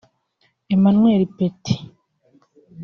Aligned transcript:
Emmanuel 0.73 1.23
Petit 1.37 1.77